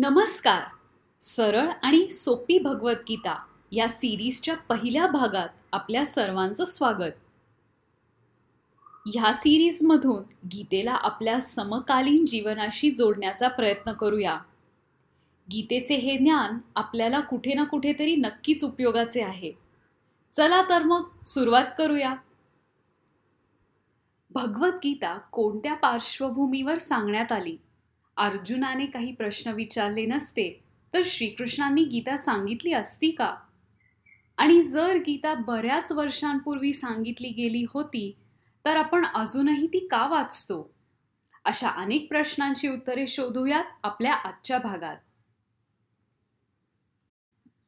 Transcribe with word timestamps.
नमस्कार. 0.00 0.62
सरळ 1.20 1.70
आणि 1.82 2.10
सोपी 2.10 2.58
भगवद्गीता 2.58 3.44
या 3.72 3.88
सिरीजच्या 3.88 4.56
पहिल्या 4.56 5.06
भागात 5.06 5.48
आपल्या 5.72 6.06
सर्वांचं 6.06 6.64
स्वागत. 6.64 7.12
ह्या 9.06 9.32
सिरीजमधून 9.32 10.46
गीतेला 10.46 10.92
आपल्या 10.92 11.40
समकालीन 11.40 12.26
जीवनाशी 12.26 12.90
जोडण्याचा 12.90 13.48
प्रयत्न 13.48 13.92
करूया. 13.92 14.38
गीतेचे 15.52 15.94
हे 15.94 16.16
ज्ञान 16.16 16.58
आपल्याला 16.76 17.20
कुठे 17.20 17.54
ना 17.54 17.64
कुठेतरी 17.64 18.16
नक्कीच 18.16 18.64
उपयोगाचे 18.64 19.22
आहे. 19.22 19.52
चला 20.32 20.62
तर 20.62 20.82
मग 20.82 21.22
सुरुवात 21.22 21.66
करूया. 21.78 22.14
भगवद्गीता 24.30 25.18
कोणत्या 25.18 25.74
पार्श्वभूमीवर 25.74 26.78
सांगण्यात 26.78 27.32
आली? 27.32 27.56
अर्जुनाने 28.18 28.86
काही 28.86 29.12
प्रश्न 29.12 29.50
विचारले 29.50 30.06
नसते 30.06 30.64
तर 30.92 31.00
श्रीकृष्णांनी 31.04 31.84
गीता 31.84 32.16
सांगितली 32.16 32.72
असती 32.72 33.10
का? 33.10 33.36
आणि 34.36 34.62
जर 34.62 34.96
गीता 34.96 35.34
बऱ्याच 35.34 35.92
वर्षांपूर्वी 35.92 36.72
सांगितली 36.72 37.28
गेली 37.28 37.64
होती 37.68 38.16
तर 38.64 38.76
आपण 38.76 39.06
अजूनही 39.06 39.66
ती 39.66 39.78
का 39.78 40.06
वाचतो? 40.06 40.74
अशा 41.44 41.68
अनेक 41.68 42.08
प्रश्नांची 42.08 42.68
उत्तरे 42.68 43.06
शोधूयात 43.06 43.64
आपल्या 43.82 44.14
आजच्या 44.14 44.58
भागात. 44.58 44.96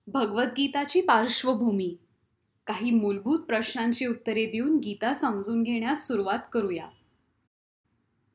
भगवद्गीताची 0.06 1.00
पार्श्वभूमी. 1.00 1.96
काही 2.66 2.90
मूलभूत 2.90 3.40
प्रश्नांची 3.40 4.06
उत्तरे 4.06 4.46
देऊन 4.46 4.76
गीता 4.76 5.12
समजून 5.12 5.62
घेण्यास 5.62 6.08
सुरुवात 6.08 6.38
करूया. 6.52 6.88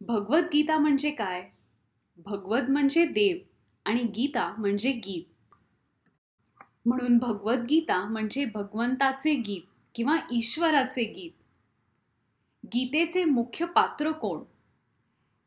भगवद्गीता 0.02 0.78
म्हणजे 0.78 1.12
काय? 1.12 1.50
भगवत 2.18 2.70
म्हणजे 2.70 3.06
देव 3.06 3.38
आणि 3.86 4.04
गीता 4.04 4.56
म्हणजे 4.58 4.92
गीत. 4.92 5.24
म्हणून 6.86 7.18
भगवद्गीता 7.18 8.06
म्हणजे 8.06 8.46
भगवंताचे 8.46 9.36
गीत 9.36 9.62
किंवा 9.96 10.18
ईश्वराचे 10.32 11.04
गीत. 11.04 11.32
गीतेचे 12.66 13.26
मुख्य 13.26 13.66
पात्र 13.66 14.12
कोण? 14.12 14.44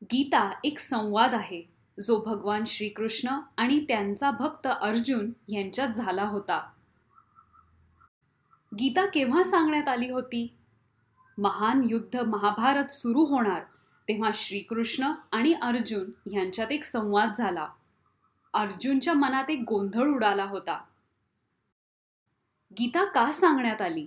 गीता 0.04 0.50
एक 0.64 0.78
संवाद 0.78 1.34
आहे 1.34 1.62
जो 2.00 2.20
भगवान 2.20 2.64
श्रीकृष्ण 2.66 3.28
आणि 3.56 3.84
त्यांचा 3.88 4.30
भक्त 4.30 4.66
अर्जुन 4.66 5.32
यांच्यात 5.48 5.88
झाला 5.88 6.24
होता. 6.24 6.70
गीता 8.74 9.06
केव्हा 9.06 9.42
सांगण्यात 9.42 9.88
आली 9.88 10.10
होती? 10.10 10.54
महान 11.38 11.82
युद्ध 11.90 12.20
महाभारत 12.20 12.92
सुरू 12.92 13.24
होणार 13.24 13.62
तेव्हा 14.08 14.30
श्रीकृष्ण 14.34 15.12
आणि 15.32 15.52
अर्जुन 15.52 16.34
यांच्यात 16.34 16.72
एक 16.72 16.84
संवाद 16.84 17.32
झाला. 17.32 17.68
अर्जुनच्या 18.54 19.14
मनात 19.14 19.50
एक 19.50 19.64
गोंधळ 19.68 20.08
उडाला 20.08 20.44
होता. 20.44 20.84
गीता 22.72 23.04
का 23.04 23.32
सांगण्यात 23.32 23.82
आली? 23.82 24.06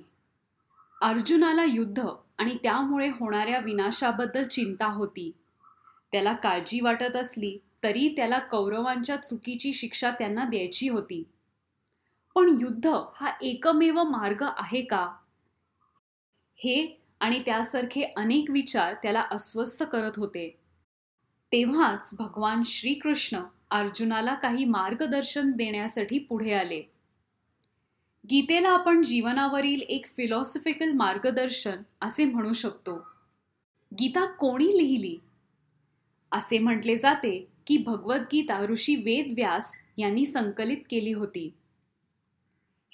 अर्जुनाला 1.01 1.63
युद्ध 1.63 2.05
आणि 2.37 2.57
त्यामुळे 2.63 3.07
होणाऱ्या 3.07 3.59
विनाशाबद्दल 3.59 4.43
चिंता 4.43 4.85
होती. 4.85 5.31
त्याला 6.11 6.33
काळजी 6.33 6.81
वाटत 6.81 7.15
असली 7.15 7.57
तरी 7.83 8.13
त्याला 8.17 8.39
कौरवांच्या 8.39 9.15
चुकीची 9.15 9.73
शिक्षा 9.73 10.11
त्यांना 10.11 10.43
द्यायची 10.43 10.89
होती. 10.89 11.23
पण 12.35 12.57
युद्ध 12.61 12.87
हा 13.15 13.31
एकमेव 13.41 14.03
मार्ग 14.03 14.43
आहे 14.57 14.81
का? 14.81 15.11
हे 16.55 17.00
आणि 17.21 17.39
त्यासारखे 17.45 18.01
अनेक 18.15 18.45
विचार 18.49 18.93
त्याला 18.93 19.23
अस्वस्थ 19.31 19.83
करत 19.83 20.11
होते. 20.17 20.57
तेव्हाच 21.51 22.15
भगवान 22.19 22.63
श्रीकृष्ण 22.65 23.39
अर्जुनाला 23.71 24.33
काही 24.33 24.65
मार्गदर्शन 24.65 25.51
देण्यासाठी 25.51 26.17
पुढे 26.19 26.53
आले. 26.53 26.81
गीतेला 28.25 28.69
आपण 28.69 29.03
जीवनावरील 29.03 29.81
एक 29.81 30.05
फिलॉसॉफिकल 30.05 30.91
मार्गदर्शन 30.91 31.75
असे 32.01 32.25
म्हणू 32.25 32.53
शकतो. 32.53 33.07
गीता 33.93 34.25
कोणी 34.25 34.67
लिहिली? 34.67 35.17
असे 36.31 36.59
म्हटले 36.59 36.97
जाते 36.97 37.47
की 37.67 37.77
भगवद्गीता 37.77 38.65
ऋषी 38.65 38.95
वेद 38.95 39.33
व्यास 39.35 39.75
यांनी 39.97 40.25
संकलित 40.25 40.77
केली 40.89 41.13
होती. 41.13 41.53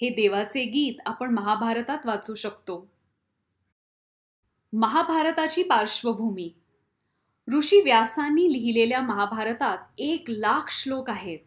हे 0.00 0.08
देवाचे 0.08 0.64
गीत 0.64 0.94
आपण 1.06 1.34
महाभारतात 1.34 2.06
वाचू 2.06 2.34
शकतो. 2.34 2.97
महाभारताची 4.72 5.62
पार्श्वभूमी. 5.62 6.50
ऋषी 7.52 7.80
व्यासांनी 7.80 8.52
लिहिलेल्या 8.52 9.00
महाभारतात 9.00 9.78
एक 9.98 10.24
लाख 10.28 10.70
श्लोक 10.70 11.10
आहेत. 11.10 11.38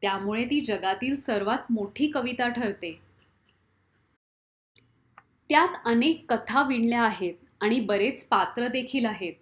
त्यामुळे 0.00 0.44
ती 0.44 0.60
जगातील 0.60 1.16
सर्वात 1.16 1.72
मोठी 1.72 2.06
कविता 2.06 2.48
ठरते. 2.48 3.00
त्यात 5.48 5.68
अनेक 5.84 6.32
कथा 6.32 6.62
विणल्या 6.62 7.02
आहेत 7.02 7.34
आणि 7.60 7.80
बरेच 7.80 8.26
पात्र 8.26 8.66
देखील 8.66 9.06
आहेत. 9.06 9.32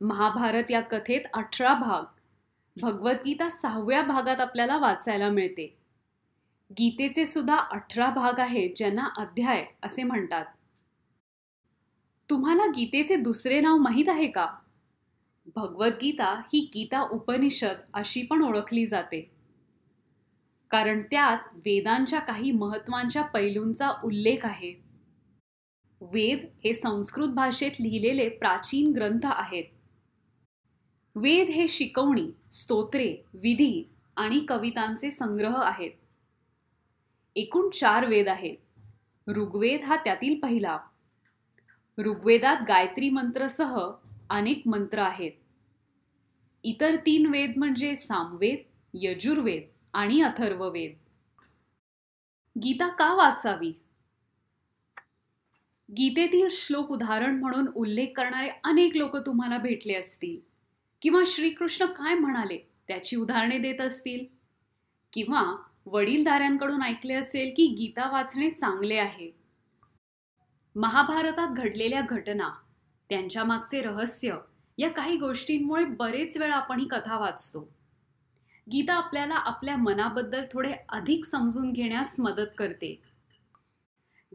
महाभारत 0.00 0.70
या 0.70 0.80
कथेत 0.80 1.20
अठरा 1.34 1.74
भाग. 1.74 2.02
भगवद्गीता 2.80 3.48
सहाव्या 3.48 4.02
भागात 4.02 4.40
आपल्याला 4.40 4.76
वाचायला 4.76 5.28
मिळते. 5.28 5.76
गीतेचे 6.72 7.26
सुद्धा 7.26 7.56
अठरा 7.56 8.10
भाग 8.10 8.38
आहेत 8.38 8.70
ज्यांना 8.76 9.08
अध्याय 9.16 9.66
असे 9.82 10.02
म्हणतात. 10.02 10.44
तुम्हाला 12.30 12.66
गीतेचे 12.66 13.16
दुसरे 13.16 13.60
नाव 13.60 13.76
माहीत 13.76 14.08
आहे 14.08 14.26
का? 14.26 14.46
भगवद्गीता 15.56 16.40
ही 16.40 16.70
गीता 16.74 17.02
उपनिषद 17.02 17.74
अशी 17.94 18.22
पण 18.22 18.42
ओळखली 18.42 18.86
जाते. 18.86 19.30
कारण 20.70 21.02
त्यात 21.02 21.38
वेदांच्या 21.54 22.20
काही 22.20 22.50
महत्वांच्या 22.50 23.22
पैलूंचा 23.22 23.90
उल्लेख 24.04 24.36
आहे. 24.42 24.74
वेद 26.00 26.46
हे 26.64 26.72
संस्कृत 26.72 27.28
भाषेत 27.28 27.70
लिहिलेले 27.80 28.28
प्राचीन 28.28 28.92
ग्रंथ 28.92 29.20
आहेत. 29.24 29.64
वेद 31.14 31.48
हे 31.48 31.68
शिकवणी 31.68 32.30
स्तोत्रे 32.52 33.16
विधी 33.34 33.88
आणि 34.16 34.40
कवितांचे 34.48 35.10
संग्रह 35.10 35.56
आहेत. 35.56 35.90
एकूण 37.36 37.70
चार 37.70 38.06
वेद 38.06 38.28
आहेत. 38.28 38.56
ऋग्वेद 39.28 39.82
हा 39.82 39.96
त्यातील 39.96 40.40
पहिला. 40.40 40.78
ऋग्वेदात 41.98 42.56
गायत्री 42.68 43.10
मंत्रसह 43.10 43.80
अनेक 44.30 44.62
मंत्र 44.66 44.98
आहेत. 44.98 45.32
इतर 46.64 46.96
तीन 46.96 47.26
वेद 47.26 47.52
म्हणजे 47.56 47.96
सामवेद 47.96 48.58
यजुर्वेद 48.94 49.62
आणि 49.92 50.20
अथर्ववेद. 50.20 50.92
गीता 52.62 52.88
का 52.88 53.14
वाचावी? 53.14 53.72
गीतेतील 55.90 56.48
श्लोक 56.50 56.90
उदाहरण 56.90 57.40
म्हणून 57.40 57.66
उल्लेख 57.74 58.06
करणारे 58.16 58.48
अनेक 58.64 58.96
लोक 58.96 59.16
तुम्हाला 59.16 59.58
भेटले 59.58 59.94
असतील. 59.94 60.40
किंवा 61.02 61.22
श्रीकृष्ण 61.26 61.86
काय 61.86 62.14
म्हणाले 62.14 62.58
त्याची 62.88 63.16
उदाहरणे 63.16 63.58
देत 63.58 63.80
असतील? 63.80 64.24
किंवा 65.12 65.56
वडीलधाऱ्यांकडून 65.86 66.82
ऐकले 66.82 67.14
असेल 67.14 67.52
की 67.56 67.66
गीता 67.66 68.10
वाचणे 68.10 68.50
चांगले 68.50 68.96
आहे. 68.96 69.47
महाभारतात 70.80 71.48
घडलेल्या 71.48 72.00
घटना 72.00 72.50
त्यांच्या 73.08 73.44
मागचे 73.44 73.80
रहस्य 73.82 74.34
या 74.78 74.90
काही 74.90 75.16
गोष्टींमुळे 75.16 75.84
बरेच 75.84 76.36
वेळा 76.36 76.56
आपण 76.56 76.80
ही 76.80 76.88
कथा 76.88 77.18
वाचतो. 77.18 77.68
गीता 78.72 78.94
आपल्याला 78.94 79.34
आपल्या 79.34 79.76
मनाबद्दल 79.76 80.44
थोडे 80.52 80.72
अधिक 80.88 81.24
समजून 81.24 81.72
घेण्यास 81.72 82.20
मदत 82.20 82.46
करते. 82.58 83.02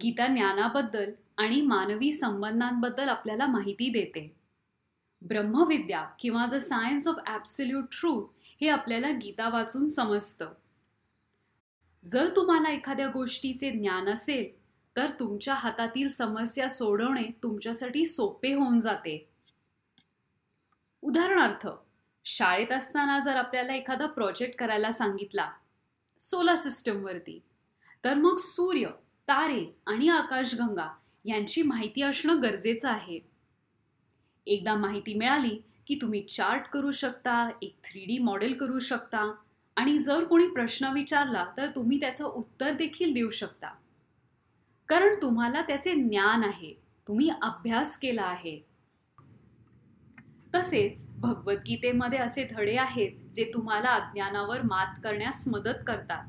गीता 0.01 0.27
ज्ञानाबद्दल 0.27 1.11
आणि 1.37 1.61
मानवी 1.61 2.11
संबंधांबद्दल 2.11 3.09
आपल्याला 3.09 3.45
माहिती 3.45 3.89
देते. 3.89 4.35
ब्रह्मविद्या 5.21 6.03
किंवा 6.19 6.45
the 6.45 6.55
science 6.55 7.07
of 7.07 7.15
absolute 7.27 7.83
truth 7.83 8.23
हे 8.61 8.69
आपल्याला 8.69 9.11
गीता 9.11 9.49
वाचून 9.49 9.87
समजतं. 9.87 10.53
जर 12.05 12.35
तुम्हाला 12.35 12.69
एखाद्या 12.69 13.07
गोष्टीचे 13.07 13.71
ज्ञान 13.71 14.09
असेल 14.09 14.62
तर 14.95 15.09
तुमच्या 15.09 15.53
हातातील 15.53 16.09
समस्या 16.09 16.69
सोडवणे 16.69 17.23
तुमच्यासाठी 17.43 18.05
सोपे 18.05 18.53
होऊन 18.53 18.79
जाते. 18.79 19.29
उदाहरणार्थ 21.03 21.67
शाळेत 22.25 22.71
असताना 22.71 23.19
जर 23.19 23.35
आपल्याला 23.35 23.73
एखादा 23.73 24.05
प्रोजेक्ट 24.05 24.57
करायला 24.59 24.91
सांगितला 24.91 25.49
सोलर 26.19 26.55
सिस्टमवरती 26.55 27.39
तर 28.03 28.13
मग 28.13 28.37
सूर्य 28.37 28.87
तारे 29.27 29.65
आणि 29.87 30.09
आकाशगंगा 30.09 30.87
यांची 31.25 31.61
माहिती 31.61 32.01
असणं 32.01 32.41
गरजेचं 32.41 32.89
आहे. 32.89 33.19
एकदा 34.47 34.75
माहिती 34.75 35.13
मिळाली 35.13 35.57
की 35.87 35.97
तुम्ही 36.01 36.21
चार्ट 36.21 36.67
करू 36.67 36.91
शकता 36.91 37.49
एक 37.61 37.75
थ्री 37.83 38.05
डी 38.05 38.17
मॉडेल 38.17 38.53
करू 38.53 38.79
शकता 38.79 39.31
आणि 39.77 39.97
जर 39.99 40.23
कोणी 40.23 40.47
प्रश्न 40.47 40.91
विचारला 40.93 41.45
तर 41.57 41.69
तुम्ही 41.75 41.99
त्याचं 41.99 42.25
उत्तर 42.25 42.71
देखील 42.71 43.13
देऊ 43.13 43.29
शकता. 43.29 43.73
कारण 44.87 45.21
तुम्हाला 45.21 45.61
त्याचे 45.61 45.93
ज्ञान 45.93 46.43
आहे. 46.43 46.73
तुम्ही 47.07 47.29
अभ्यास 47.41 47.97
केला 47.97 48.21
आहे. 48.21 48.65
तसेच 50.55 51.09
भगवद्गीतेमध्ये 51.09 52.19
असे 52.19 52.47
धडे 52.51 52.77
आहेत 52.77 53.11
जे 53.33 53.51
तुम्हाला 53.53 53.89
अज्ञानावर 53.89 54.61
मात 54.61 54.99
करण्यास 55.03 55.47
मदत 55.47 55.83
करतात. 55.87 56.25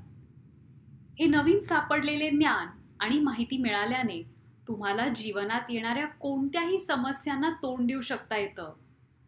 हे 1.18 1.26
नवीन 1.26 1.60
सापडलेले 1.60 2.30
ज्ञान 2.30 2.66
आणि 3.00 3.18
माहिती 3.18 3.56
मिळाल्याने 3.56 4.22
तुम्हाला 4.68 5.08
जीवनात 5.08 5.70
येणाऱ्या 5.70 6.06
कोणत्याही 6.06 6.78
समस्यांना 6.78 7.50
तोंड 7.50 7.86
देऊ 7.88 8.00
शकता 8.00 8.36
येतं 8.36 8.72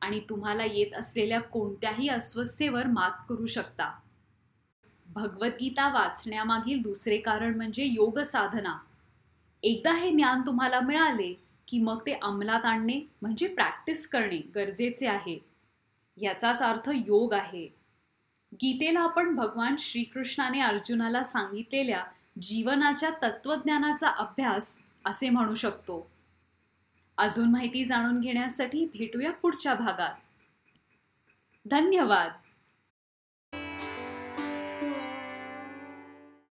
आणि 0.00 0.20
तुम्हाला 0.20 0.64
येत 0.64 0.94
असलेल्या 0.94 1.40
कोणत्याही 1.40 2.08
अस्वस्थतेवर 2.08 2.86
मात 2.86 3.10
करू 3.28 3.46
शकता. 3.46 3.92
भगवद्गीता 5.08 5.88
वाचण्यामागील 5.92 6.82
दुसरे 6.82 7.18
कारण 7.18 7.54
म्हणजे 7.54 7.84
योग 7.84 8.18
साधना. 8.18 8.76
एकदा 9.66 9.92
हे 9.92 10.10
ज्ञान 10.10 10.40
तुम्हाला 10.46 10.80
मिळाले 10.80 11.34
की 11.68 11.78
मग 11.82 11.98
ते 12.06 12.12
अंमलात 12.12 12.64
आणणे 12.64 13.00
म्हणजे 13.22 13.48
प्रॅक्टिस 13.48 14.08
करणे 14.08 14.38
गरजेचे 14.54 15.06
आहे. 15.06 15.38
याचाच 16.16 16.62
अर्थ 16.62 16.90
योग 16.94 17.34
आहे. 17.34 17.66
गीतेला 18.54 19.00
आपण 19.00 19.34
भगवान 19.34 19.76
श्रीकृष्णाने 19.78 20.60
अर्जुनाला 20.60 21.22
सांगितलेल्या 21.22 22.04
जीवनाच्या 22.42 23.10
तत्वज्ञानाचा 23.22 24.08
अभ्यास 24.08 24.82
असे 25.04 25.30
म्हणू 25.30 25.54
शकतो. 25.54 26.10
अजून 27.18 27.50
माहिती 27.50 27.84
जाणून 27.84 28.20
घेण्यासाठी 28.20 28.84
भेटूया 28.84 29.32
पुढच्या 29.32 29.74
भागात. 29.74 30.14
धन्यवाद! 31.70 32.30